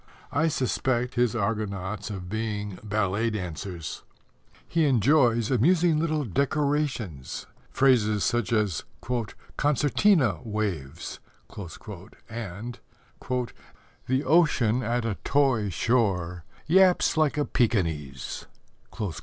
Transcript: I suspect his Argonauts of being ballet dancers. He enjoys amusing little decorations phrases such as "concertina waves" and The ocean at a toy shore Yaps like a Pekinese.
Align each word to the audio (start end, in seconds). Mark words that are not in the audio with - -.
I 0.31 0.47
suspect 0.47 1.13
his 1.13 1.35
Argonauts 1.35 2.09
of 2.09 2.27
being 2.27 2.79
ballet 2.83 3.29
dancers. 3.29 4.01
He 4.67 4.85
enjoys 4.87 5.51
amusing 5.51 5.99
little 5.99 6.23
decorations 6.25 7.45
phrases 7.69 8.23
such 8.23 8.51
as 8.51 8.83
"concertina 9.57 10.39
waves" 10.43 11.19
and 12.31 12.79
The 14.07 14.23
ocean 14.23 14.81
at 14.81 15.05
a 15.05 15.17
toy 15.23 15.69
shore 15.69 16.45
Yaps 16.65 17.15
like 17.15 17.37
a 17.37 17.45
Pekinese. 17.45 18.47